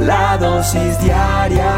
La 0.00 0.36
dosis 0.38 0.98
diaria 1.00 1.68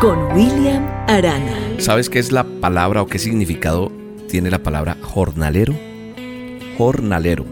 con 0.00 0.32
William 0.32 0.86
Arana. 1.08 1.78
¿Sabes 1.78 2.08
qué 2.08 2.18
es 2.18 2.32
la 2.32 2.44
palabra 2.44 3.02
o 3.02 3.06
qué 3.06 3.18
significado 3.18 3.92
tiene 4.30 4.50
la 4.50 4.62
palabra 4.62 4.96
jornalero? 5.02 5.76
Jornalero. 6.78 7.44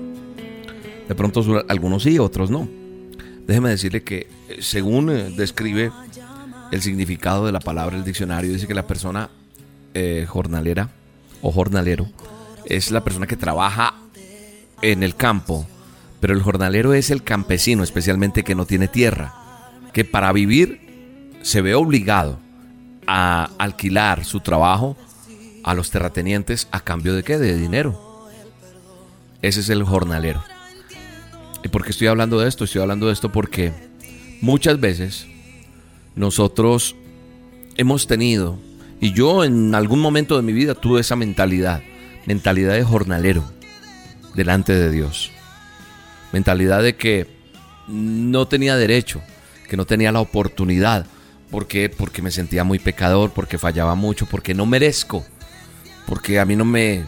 De 1.08 1.14
pronto 1.14 1.44
algunos 1.68 2.04
sí, 2.04 2.18
otros 2.18 2.50
no. 2.50 2.66
Déjeme 3.46 3.68
decirle 3.68 4.02
que 4.02 4.28
eh, 4.48 4.58
según 4.60 5.10
eh, 5.10 5.30
describe 5.36 5.92
el 6.72 6.80
significado 6.80 7.44
de 7.44 7.52
la 7.52 7.60
palabra 7.60 7.96
el 7.96 8.04
diccionario, 8.04 8.50
dice 8.52 8.66
que 8.66 8.74
la 8.74 8.86
persona 8.86 9.28
eh, 9.92 10.24
jornalera 10.26 10.88
o 11.42 11.52
jornalero 11.52 12.08
es 12.64 12.90
la 12.90 13.04
persona 13.04 13.26
que 13.26 13.36
trabaja 13.36 13.94
en 14.80 15.02
el 15.02 15.16
campo, 15.16 15.66
pero 16.20 16.34
el 16.34 16.42
jornalero 16.42 16.94
es 16.94 17.10
el 17.10 17.22
campesino, 17.22 17.82
especialmente 17.82 18.44
que 18.44 18.54
no 18.54 18.66
tiene 18.66 18.88
tierra, 18.88 19.34
que 19.92 20.04
para 20.04 20.32
vivir 20.32 21.36
se 21.42 21.62
ve 21.62 21.74
obligado 21.74 22.38
a 23.06 23.50
alquilar 23.58 24.24
su 24.24 24.40
trabajo 24.40 24.96
a 25.64 25.74
los 25.74 25.90
terratenientes 25.90 26.68
a 26.70 26.80
cambio 26.80 27.14
de 27.14 27.22
qué? 27.22 27.38
De 27.38 27.56
dinero. 27.56 28.28
Ese 29.42 29.60
es 29.60 29.68
el 29.68 29.84
jornalero. 29.84 30.42
¿Y 31.64 31.68
por 31.68 31.84
qué 31.84 31.90
estoy 31.90 32.06
hablando 32.06 32.38
de 32.38 32.48
esto? 32.48 32.64
Estoy 32.64 32.82
hablando 32.82 33.06
de 33.06 33.12
esto 33.12 33.30
porque 33.30 33.72
muchas 34.40 34.80
veces 34.80 35.26
nosotros 36.14 36.96
hemos 37.76 38.06
tenido 38.06 38.58
y 39.00 39.12
yo 39.12 39.44
en 39.44 39.74
algún 39.74 40.00
momento 40.00 40.36
de 40.36 40.42
mi 40.42 40.52
vida 40.52 40.74
tuve 40.74 41.00
esa 41.00 41.16
mentalidad, 41.16 41.82
mentalidad 42.26 42.74
de 42.74 42.82
jornalero 42.82 43.44
delante 44.34 44.72
de 44.72 44.90
Dios. 44.90 45.30
Mentalidad 46.32 46.82
de 46.82 46.96
que 46.96 47.26
no 47.86 48.46
tenía 48.48 48.76
derecho, 48.76 49.22
que 49.68 49.76
no 49.76 49.86
tenía 49.86 50.12
la 50.12 50.20
oportunidad. 50.20 51.06
¿Por 51.50 51.66
qué? 51.66 51.88
Porque 51.88 52.22
me 52.22 52.30
sentía 52.30 52.64
muy 52.64 52.78
pecador, 52.78 53.32
porque 53.32 53.58
fallaba 53.58 53.94
mucho, 53.94 54.26
porque 54.26 54.54
no 54.54 54.66
merezco, 54.66 55.24
porque 56.06 56.38
a 56.38 56.44
mí 56.44 56.56
no 56.56 56.64
me, 56.64 57.04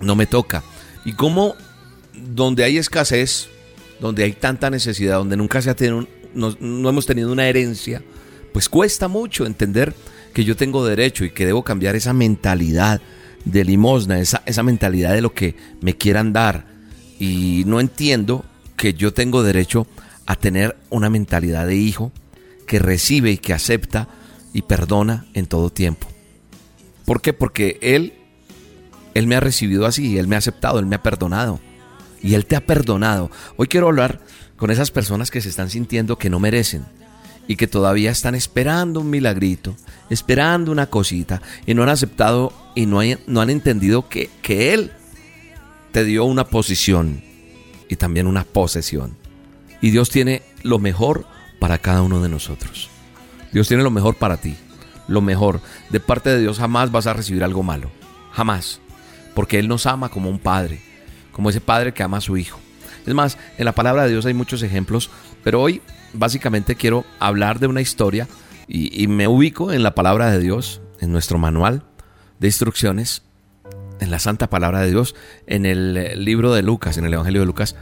no 0.00 0.16
me 0.16 0.26
toca. 0.26 0.62
Y 1.04 1.12
como 1.12 1.54
donde 2.14 2.64
hay 2.64 2.78
escasez, 2.78 3.48
donde 4.00 4.24
hay 4.24 4.32
tanta 4.32 4.70
necesidad, 4.70 5.16
donde 5.16 5.36
nunca 5.36 5.60
se 5.60 5.70
ha 5.70 5.76
tenido, 5.76 6.06
no, 6.34 6.56
no 6.60 6.88
hemos 6.88 7.06
tenido 7.06 7.30
una 7.30 7.46
herencia, 7.46 8.02
pues 8.52 8.68
cuesta 8.68 9.08
mucho 9.08 9.46
entender 9.46 9.94
que 10.32 10.44
yo 10.44 10.56
tengo 10.56 10.84
derecho 10.84 11.24
y 11.24 11.30
que 11.30 11.46
debo 11.46 11.62
cambiar 11.62 11.94
esa 11.96 12.12
mentalidad 12.12 13.00
de 13.44 13.64
limosna, 13.64 14.20
esa, 14.20 14.42
esa 14.46 14.62
mentalidad 14.62 15.12
de 15.12 15.20
lo 15.20 15.34
que 15.34 15.56
me 15.80 15.96
quieran 15.96 16.32
dar. 16.32 16.71
Y 17.22 17.62
no 17.68 17.78
entiendo 17.78 18.44
que 18.76 18.94
yo 18.94 19.14
tengo 19.14 19.44
derecho 19.44 19.86
a 20.26 20.34
tener 20.34 20.76
una 20.90 21.08
mentalidad 21.08 21.68
de 21.68 21.76
hijo 21.76 22.10
que 22.66 22.80
recibe 22.80 23.30
y 23.30 23.38
que 23.38 23.52
acepta 23.52 24.08
y 24.52 24.62
perdona 24.62 25.26
en 25.32 25.46
todo 25.46 25.70
tiempo. 25.70 26.08
¿Por 27.04 27.22
qué? 27.22 27.32
Porque 27.32 27.78
Él, 27.80 28.14
Él 29.14 29.28
me 29.28 29.36
ha 29.36 29.40
recibido 29.40 29.86
así, 29.86 30.18
Él 30.18 30.26
me 30.26 30.34
ha 30.34 30.40
aceptado, 30.40 30.80
Él 30.80 30.86
me 30.86 30.96
ha 30.96 31.02
perdonado. 31.04 31.60
Y 32.24 32.34
Él 32.34 32.44
te 32.44 32.56
ha 32.56 32.66
perdonado. 32.66 33.30
Hoy 33.56 33.68
quiero 33.68 33.86
hablar 33.86 34.18
con 34.56 34.72
esas 34.72 34.90
personas 34.90 35.30
que 35.30 35.40
se 35.40 35.48
están 35.48 35.70
sintiendo 35.70 36.18
que 36.18 36.28
no 36.28 36.40
merecen, 36.40 36.84
y 37.46 37.54
que 37.54 37.68
todavía 37.68 38.10
están 38.10 38.34
esperando 38.34 38.98
un 38.98 39.10
milagrito, 39.10 39.76
esperando 40.10 40.72
una 40.72 40.86
cosita 40.86 41.40
y 41.66 41.74
no 41.74 41.84
han 41.84 41.88
aceptado 41.88 42.52
y 42.74 42.86
no, 42.86 43.00
no 43.28 43.40
han 43.40 43.50
entendido 43.50 44.08
que, 44.08 44.28
que 44.42 44.74
Él 44.74 44.90
te 45.92 46.04
dio 46.04 46.24
una 46.24 46.44
posición 46.44 47.22
y 47.88 47.96
también 47.96 48.26
una 48.26 48.44
posesión. 48.44 49.16
Y 49.80 49.90
Dios 49.90 50.10
tiene 50.10 50.42
lo 50.62 50.78
mejor 50.78 51.26
para 51.58 51.78
cada 51.78 52.02
uno 52.02 52.22
de 52.22 52.28
nosotros. 52.28 52.90
Dios 53.52 53.68
tiene 53.68 53.82
lo 53.82 53.90
mejor 53.90 54.16
para 54.16 54.38
ti. 54.38 54.56
Lo 55.08 55.20
mejor. 55.20 55.60
De 55.90 56.00
parte 56.00 56.30
de 56.30 56.40
Dios 56.40 56.58
jamás 56.58 56.90
vas 56.90 57.06
a 57.06 57.12
recibir 57.12 57.44
algo 57.44 57.62
malo. 57.62 57.90
Jamás. 58.32 58.80
Porque 59.34 59.58
Él 59.58 59.68
nos 59.68 59.86
ama 59.86 60.08
como 60.08 60.30
un 60.30 60.38
padre. 60.38 60.80
Como 61.32 61.50
ese 61.50 61.60
padre 61.60 61.92
que 61.92 62.02
ama 62.02 62.18
a 62.18 62.22
su 62.22 62.36
hijo. 62.36 62.58
Es 63.06 63.14
más, 63.14 63.36
en 63.58 63.64
la 63.64 63.72
palabra 63.72 64.04
de 64.04 64.10
Dios 64.10 64.26
hay 64.26 64.34
muchos 64.34 64.62
ejemplos. 64.62 65.10
Pero 65.44 65.60
hoy 65.60 65.82
básicamente 66.14 66.76
quiero 66.76 67.04
hablar 67.18 67.58
de 67.58 67.66
una 67.66 67.80
historia 67.80 68.28
y, 68.68 69.06
me 69.08 69.28
ubico 69.28 69.72
en 69.72 69.82
la 69.82 69.94
palabra 69.94 70.30
de 70.30 70.38
Dios, 70.38 70.80
en 71.00 71.12
nuestro 71.12 71.36
manual 71.36 71.82
de 72.38 72.48
instrucciones, 72.48 73.22
en 74.02 74.10
la 74.10 74.18
santa 74.18 74.50
palabra 74.50 74.80
de 74.80 74.90
Dios, 74.90 75.14
en 75.46 75.64
el 75.66 76.24
libro 76.24 76.52
de 76.52 76.62
Lucas, 76.62 76.98
en 76.98 77.04
el 77.04 77.14
Evangelio 77.14 77.40
de 77.40 77.46
Lucas 77.46 77.76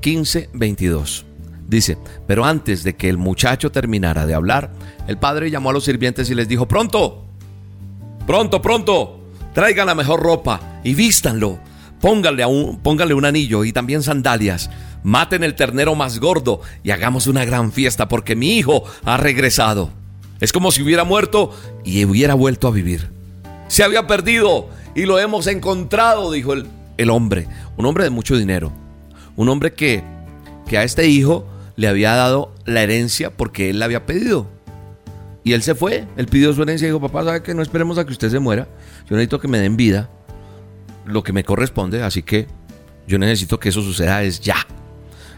15, 0.00 0.50
22. 0.52 1.26
Dice, 1.66 1.98
pero 2.26 2.44
antes 2.44 2.84
de 2.84 2.94
que 2.94 3.08
el 3.08 3.16
muchacho 3.16 3.72
terminara 3.72 4.26
de 4.26 4.34
hablar, 4.34 4.72
el 5.08 5.18
padre 5.18 5.50
llamó 5.50 5.70
a 5.70 5.72
los 5.72 5.84
sirvientes 5.84 6.30
y 6.30 6.34
les 6.34 6.48
dijo, 6.48 6.68
pronto, 6.68 7.24
pronto, 8.26 8.60
pronto, 8.60 9.20
traigan 9.54 9.86
la 9.86 9.94
mejor 9.94 10.20
ropa 10.20 10.80
y 10.84 10.94
vístanlo, 10.94 11.58
pónganle, 12.00 12.44
un, 12.44 12.80
pónganle 12.80 13.14
un 13.14 13.24
anillo 13.24 13.64
y 13.64 13.72
también 13.72 14.02
sandalias 14.02 14.70
maten 15.04 15.44
el 15.44 15.54
ternero 15.54 15.94
más 15.94 16.18
gordo 16.18 16.60
y 16.82 16.90
hagamos 16.90 17.28
una 17.28 17.44
gran 17.44 17.70
fiesta 17.70 18.08
porque 18.08 18.34
mi 18.34 18.58
hijo 18.58 18.82
ha 19.04 19.16
regresado. 19.16 19.90
Es 20.40 20.52
como 20.52 20.72
si 20.72 20.82
hubiera 20.82 21.04
muerto 21.04 21.50
y 21.84 22.04
hubiera 22.04 22.34
vuelto 22.34 22.66
a 22.66 22.72
vivir. 22.72 23.10
Se 23.68 23.84
había 23.84 24.06
perdido 24.06 24.68
y 24.94 25.06
lo 25.06 25.18
hemos 25.18 25.46
encontrado, 25.46 26.30
dijo 26.30 26.52
el, 26.52 26.66
el 26.96 27.10
hombre, 27.10 27.48
un 27.76 27.86
hombre 27.86 28.04
de 28.04 28.10
mucho 28.10 28.36
dinero, 28.36 28.72
un 29.36 29.48
hombre 29.48 29.72
que, 29.72 30.02
que 30.66 30.78
a 30.78 30.84
este 30.84 31.08
hijo 31.08 31.46
le 31.76 31.88
había 31.88 32.14
dado 32.14 32.54
la 32.64 32.82
herencia 32.82 33.30
porque 33.30 33.70
él 33.70 33.78
la 33.78 33.86
había 33.86 34.06
pedido. 34.06 34.48
Y 35.42 35.52
él 35.52 35.62
se 35.62 35.74
fue, 35.74 36.06
él 36.16 36.26
pidió 36.26 36.52
su 36.54 36.62
herencia 36.62 36.86
y 36.86 36.90
dijo, 36.90 37.00
papá, 37.00 37.24
¿sabe 37.24 37.42
que 37.42 37.54
no 37.54 37.62
esperemos 37.62 37.98
a 37.98 38.06
que 38.06 38.12
usted 38.12 38.30
se 38.30 38.38
muera? 38.38 38.66
Yo 39.08 39.16
necesito 39.16 39.40
que 39.40 39.48
me 39.48 39.58
den 39.58 39.76
vida, 39.76 40.08
lo 41.04 41.22
que 41.22 41.32
me 41.32 41.44
corresponde, 41.44 42.02
así 42.02 42.22
que 42.22 42.46
yo 43.06 43.18
necesito 43.18 43.60
que 43.60 43.68
eso 43.68 43.82
suceda 43.82 44.22
es 44.22 44.40
ya. 44.40 44.56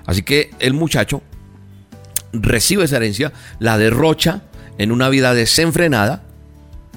Así 0.06 0.22
que 0.22 0.50
el 0.60 0.74
muchacho 0.74 1.22
recibe 2.32 2.84
esa 2.84 2.98
herencia, 2.98 3.32
la 3.58 3.78
derrocha 3.78 4.42
en 4.78 4.92
una 4.92 5.08
vida 5.08 5.34
desenfrenada, 5.34 6.22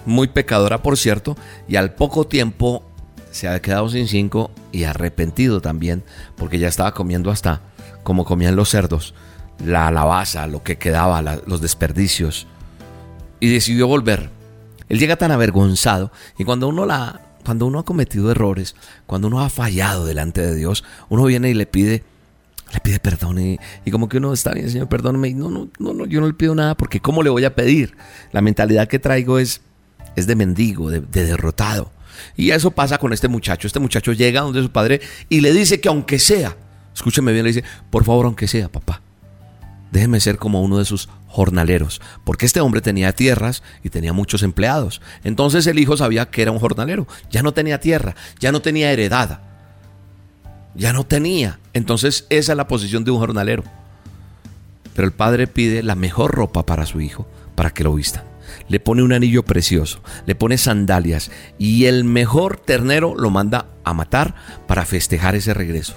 muy 0.09 0.27
pecadora 0.27 0.81
por 0.81 0.97
cierto, 0.97 1.37
y 1.67 1.75
al 1.77 1.93
poco 1.93 2.27
tiempo 2.27 2.83
se 3.31 3.47
ha 3.47 3.61
quedado 3.61 3.89
sin 3.89 4.07
cinco 4.07 4.51
y 4.71 4.83
arrepentido 4.83 5.61
también, 5.61 6.03
porque 6.35 6.59
ya 6.59 6.67
estaba 6.67 6.93
comiendo 6.93 7.31
hasta 7.31 7.61
como 8.03 8.25
comían 8.25 8.55
los 8.55 8.69
cerdos, 8.69 9.13
la 9.63 9.87
alabaza, 9.87 10.47
lo 10.47 10.63
que 10.63 10.77
quedaba, 10.77 11.21
los 11.21 11.61
desperdicios, 11.61 12.47
y 13.39 13.51
decidió 13.51 13.87
volver. 13.87 14.29
Él 14.89 14.99
llega 14.99 15.15
tan 15.15 15.31
avergonzado 15.31 16.11
y 16.37 16.43
cuando 16.43 16.67
uno 16.67 16.85
la 16.85 17.21
cuando 17.45 17.65
uno 17.65 17.79
ha 17.79 17.85
cometido 17.85 18.29
errores, 18.29 18.75
cuando 19.05 19.27
uno 19.27 19.39
ha 19.39 19.49
fallado 19.49 20.05
delante 20.05 20.41
de 20.41 20.55
Dios, 20.55 20.83
uno 21.09 21.23
viene 21.25 21.49
y 21.49 21.53
le 21.53 21.65
pide 21.65 22.03
le 22.73 22.79
pide 22.81 22.99
perdón 22.99 23.39
y, 23.39 23.57
como 23.91 24.09
que 24.09 24.17
uno 24.17 24.33
está 24.33 24.53
bien, 24.53 24.69
Señor, 24.69 24.87
perdóname. 24.89 25.29
Y 25.29 25.33
no, 25.33 25.49
no, 25.49 25.69
no, 25.79 25.93
no, 25.93 26.05
yo 26.05 26.21
no 26.21 26.27
le 26.27 26.33
pido 26.33 26.53
nada 26.53 26.75
porque 26.75 26.99
¿cómo 26.99 27.23
le 27.23 27.29
voy 27.29 27.45
a 27.45 27.55
pedir? 27.55 27.95
La 28.31 28.41
mentalidad 28.41 28.87
que 28.87 28.99
traigo 28.99 29.39
es, 29.39 29.61
es 30.15 30.27
de 30.27 30.35
mendigo, 30.35 30.89
de, 30.89 31.01
de 31.01 31.25
derrotado. 31.25 31.91
Y 32.35 32.51
eso 32.51 32.71
pasa 32.71 32.97
con 32.97 33.13
este 33.13 33.27
muchacho. 33.27 33.67
Este 33.67 33.79
muchacho 33.79 34.13
llega 34.13 34.41
donde 34.41 34.61
su 34.61 34.71
padre 34.71 35.01
y 35.29 35.41
le 35.41 35.53
dice 35.53 35.79
que 35.79 35.89
aunque 35.89 36.19
sea, 36.19 36.55
escúcheme 36.93 37.31
bien, 37.31 37.43
le 37.45 37.53
dice, 37.53 37.63
por 37.89 38.03
favor, 38.03 38.25
aunque 38.25 38.47
sea, 38.47 38.69
papá, 38.69 39.01
déjeme 39.91 40.19
ser 40.19 40.37
como 40.37 40.61
uno 40.61 40.77
de 40.77 40.85
sus 40.85 41.09
jornaleros, 41.27 42.01
porque 42.23 42.45
este 42.45 42.61
hombre 42.61 42.81
tenía 42.81 43.13
tierras 43.13 43.63
y 43.83 43.89
tenía 43.89 44.13
muchos 44.13 44.43
empleados. 44.43 45.01
Entonces 45.23 45.67
el 45.67 45.79
hijo 45.79 45.97
sabía 45.97 46.29
que 46.29 46.41
era 46.41 46.51
un 46.51 46.59
jornalero, 46.59 47.07
ya 47.29 47.41
no 47.43 47.53
tenía 47.53 47.79
tierra, 47.79 48.15
ya 48.39 48.51
no 48.51 48.61
tenía 48.61 48.91
heredad, 48.91 49.41
ya 50.75 50.93
no 50.93 51.05
tenía. 51.05 51.59
Entonces 51.73 52.25
esa 52.29 52.53
es 52.53 52.57
la 52.57 52.67
posición 52.67 53.03
de 53.03 53.11
un 53.11 53.19
jornalero. 53.19 53.63
Pero 54.95 55.07
el 55.07 55.13
padre 55.13 55.47
pide 55.47 55.83
la 55.83 55.95
mejor 55.95 56.31
ropa 56.31 56.65
para 56.65 56.85
su 56.85 56.99
hijo, 56.99 57.27
para 57.55 57.69
que 57.69 57.83
lo 57.83 57.93
vista. 57.93 58.25
Le 58.67 58.79
pone 58.79 59.03
un 59.03 59.13
anillo 59.13 59.43
precioso, 59.43 60.01
le 60.25 60.35
pone 60.35 60.57
sandalias 60.57 61.31
y 61.57 61.85
el 61.85 62.03
mejor 62.03 62.57
ternero 62.57 63.15
lo 63.15 63.29
manda 63.29 63.67
a 63.83 63.93
matar 63.93 64.35
para 64.67 64.85
festejar 64.85 65.35
ese 65.35 65.53
regreso. 65.53 65.95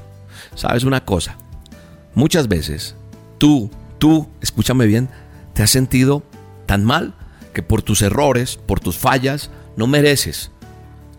¿Sabes 0.54 0.84
una 0.84 1.04
cosa? 1.04 1.36
Muchas 2.14 2.48
veces 2.48 2.96
tú, 3.38 3.70
tú, 3.98 4.28
escúchame 4.40 4.86
bien, 4.86 5.08
te 5.54 5.62
has 5.62 5.70
sentido 5.70 6.22
tan 6.66 6.84
mal 6.84 7.14
que 7.52 7.62
por 7.62 7.82
tus 7.82 8.02
errores, 8.02 8.56
por 8.56 8.80
tus 8.80 8.98
fallas, 8.98 9.50
no 9.76 9.86
mereces 9.86 10.50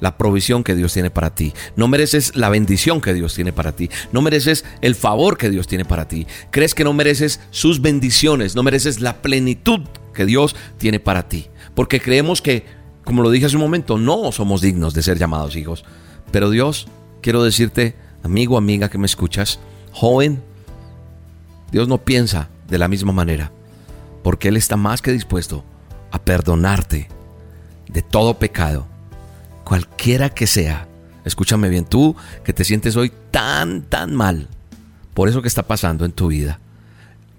la 0.04 0.18
provisión 0.18 0.64
que 0.66 0.76
Dios 0.76 0.92
tiene 0.92 1.10
para 1.12 1.34
ti. 1.34 1.54
No 1.78 1.88
mereces 1.88 2.36
la 2.36 2.50
bendición 2.50 3.00
que 3.00 3.14
Dios 3.14 3.34
tiene 3.34 3.54
para 3.54 3.72
ti. 3.72 3.90
No 4.12 4.22
mereces 4.22 4.66
el 4.82 4.96
favor 4.96 5.38
que 5.38 5.50
Dios 5.50 5.66
tiene 5.66 5.86
para 5.86 6.10
ti. 6.10 6.28
Crees 6.52 6.76
que 6.76 6.84
no 6.84 6.92
mereces 6.92 7.40
sus 7.52 7.82
bendiciones. 7.82 8.54
No 8.54 8.64
mereces 8.64 9.00
la 9.00 9.22
plenitud 9.22 9.82
que 10.14 10.26
Dios 10.26 10.56
tiene 10.78 11.00
para 11.00 11.28
ti. 11.28 11.48
Porque 11.76 12.00
creemos 12.00 12.42
que, 12.42 12.66
como 13.04 13.22
lo 13.22 13.32
dije 13.32 13.48
hace 13.48 13.56
un 13.56 13.64
momento, 13.64 13.98
no 13.98 14.32
somos 14.32 14.62
dignos 14.62 14.94
de 14.94 15.04
ser 15.04 15.18
llamados 15.18 15.56
hijos. 15.56 15.84
Pero 16.32 16.50
Dios, 16.50 16.88
quiero 17.22 17.44
decirte, 17.44 17.96
amigo, 18.24 18.58
amiga 18.58 18.90
que 18.90 18.98
me 18.98 19.06
escuchas, 19.06 19.60
joven, 19.92 20.42
Dios 21.72 21.88
no 21.88 22.00
piensa 22.00 22.50
de 22.68 22.78
la 22.78 22.88
misma 22.88 23.12
manera. 23.12 23.52
Porque 24.24 24.48
Él 24.48 24.58
está 24.58 24.78
más 24.78 25.02
que 25.02 25.12
dispuesto 25.12 25.64
a 26.12 26.20
perdonarte 26.20 27.10
de 27.88 28.02
todo 28.02 28.40
pecado 28.40 28.88
cualquiera 29.64 30.30
que 30.30 30.48
sea. 30.48 30.88
Escúchame 31.26 31.70
bien, 31.70 31.86
tú 31.86 32.16
que 32.44 32.54
te 32.54 32.64
sientes 32.64 32.96
hoy 32.96 33.12
tan, 33.32 33.84
tan 33.84 34.14
mal 34.14 34.48
por 35.14 35.30
eso 35.30 35.42
que 35.42 35.48
está 35.48 35.64
pasando 35.64 36.06
en 36.06 36.12
tu 36.12 36.28
vida. 36.28 36.60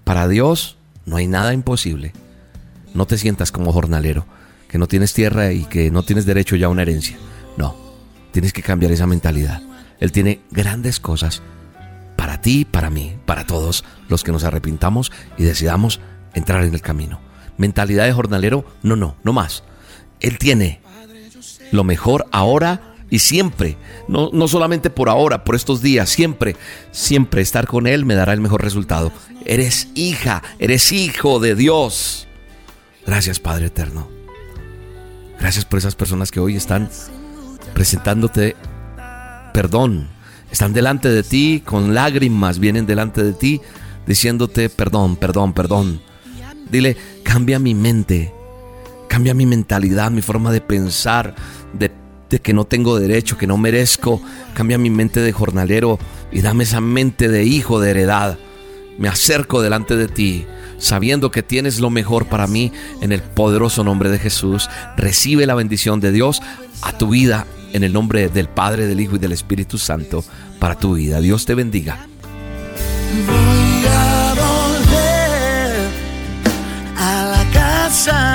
Para 0.03 0.27
Dios 0.27 0.77
no 1.05 1.17
hay 1.17 1.27
nada 1.27 1.53
imposible. 1.53 2.13
No 2.95 3.05
te 3.05 3.17
sientas 3.17 3.51
como 3.51 3.71
jornalero, 3.71 4.25
que 4.67 4.77
no 4.77 4.87
tienes 4.87 5.13
tierra 5.13 5.51
y 5.51 5.65
que 5.65 5.91
no 5.91 6.03
tienes 6.03 6.25
derecho 6.25 6.55
ya 6.55 6.67
a 6.67 6.69
una 6.69 6.81
herencia. 6.81 7.17
No, 7.57 7.75
tienes 8.31 8.53
que 8.53 8.63
cambiar 8.63 8.91
esa 8.91 9.05
mentalidad. 9.05 9.61
Él 9.99 10.11
tiene 10.11 10.41
grandes 10.49 10.99
cosas 10.99 11.41
para 12.15 12.41
ti, 12.41 12.65
para 12.65 12.89
mí, 12.89 13.17
para 13.25 13.45
todos 13.45 13.83
los 14.09 14.23
que 14.23 14.31
nos 14.31 14.43
arrepintamos 14.45 15.11
y 15.37 15.43
decidamos 15.43 15.99
entrar 16.33 16.63
en 16.63 16.73
el 16.73 16.81
camino. 16.81 17.19
Mentalidad 17.57 18.05
de 18.05 18.13
jornalero, 18.13 18.65
no, 18.81 18.95
no, 18.95 19.15
no 19.23 19.33
más. 19.33 19.63
Él 20.21 20.37
tiene 20.37 20.81
lo 21.71 21.83
mejor 21.83 22.25
ahora 22.31 22.95
y 23.09 23.19
siempre. 23.19 23.77
No, 24.07 24.29
no 24.33 24.47
solamente 24.47 24.89
por 24.89 25.09
ahora, 25.09 25.43
por 25.43 25.55
estos 25.55 25.81
días, 25.81 26.09
siempre, 26.09 26.55
siempre 26.91 27.41
estar 27.41 27.67
con 27.67 27.87
Él 27.87 28.05
me 28.05 28.15
dará 28.15 28.33
el 28.33 28.41
mejor 28.41 28.63
resultado. 28.63 29.11
Eres 29.45 29.89
hija, 29.95 30.41
eres 30.59 30.91
hijo 30.91 31.39
de 31.39 31.55
Dios. 31.55 32.24
Gracias 33.05 33.39
Padre 33.39 33.67
Eterno. 33.67 34.07
Gracias 35.39 35.65
por 35.65 35.79
esas 35.79 35.95
personas 35.95 36.31
que 36.31 36.39
hoy 36.39 36.55
están 36.55 36.89
presentándote 37.73 38.55
perdón. 39.53 40.09
Están 40.51 40.73
delante 40.73 41.09
de 41.09 41.23
ti 41.23 41.61
con 41.65 41.93
lágrimas, 41.93 42.59
vienen 42.59 42.85
delante 42.85 43.23
de 43.23 43.33
ti 43.33 43.61
diciéndote 44.05 44.69
perdón, 44.69 45.15
perdón, 45.15 45.53
perdón. 45.53 46.01
Dile, 46.69 46.97
cambia 47.23 47.59
mi 47.59 47.75
mente, 47.75 48.33
Cambia 49.15 49.33
mi 49.33 49.45
mentalidad, 49.45 50.11
mi 50.11 50.21
forma 50.21 50.51
de 50.51 50.59
pensar, 50.59 51.35
de, 51.71 51.89
que 52.41 52.53
no 52.53 52.65
tengo 52.65 52.99
derecho, 52.99 53.37
que 53.37 53.47
no 53.47 53.57
merezco. 53.57 54.21
Cambia 54.53 54.77
mi 54.77 54.89
mente 54.89 55.21
de 55.21 55.31
jornalero 55.31 55.99
y 56.33 56.41
dame 56.41 56.65
esa 56.65 56.81
mente 56.81 57.29
de 57.29 57.45
hijo 57.45 57.79
de 57.79 57.91
heredad. 57.91 58.37
Me 58.97 59.07
acerco 59.07 59.61
delante 59.61 59.95
de 59.95 60.09
ti, 60.09 60.45
sabiendo 60.77 61.31
que 61.31 61.43
tienes 61.43 61.79
lo 61.79 61.89
mejor 61.89 62.27
para 62.27 62.47
mí 62.47 62.71
en 63.01 63.11
el 63.11 63.21
poderoso 63.21 63.83
nombre 63.83 64.09
de 64.09 64.19
Jesús. 64.19 64.69
Recibe 64.97 65.45
la 65.45 65.55
bendición 65.55 65.99
de 65.99 66.11
Dios 66.11 66.41
a 66.81 66.97
tu 66.97 67.09
vida 67.09 67.45
en 67.73 67.83
el 67.83 67.93
nombre 67.93 68.29
del 68.29 68.47
Padre, 68.47 68.87
del 68.87 69.01
Hijo 69.01 69.17
y 69.17 69.19
del 69.19 69.31
Espíritu 69.31 69.77
Santo 69.77 70.23
para 70.59 70.75
tu 70.75 70.95
vida. 70.95 71.19
Dios 71.19 71.45
te 71.45 71.55
bendiga. 71.55 72.07
Voy 73.27 73.85
a 73.87 74.33
volver 74.33 75.89
a 76.97 77.25
la 77.25 77.51
casa 77.51 78.34